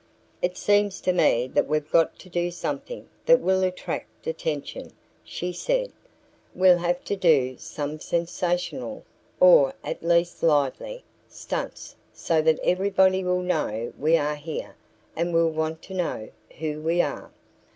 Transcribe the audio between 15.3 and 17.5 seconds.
will want to know who we are."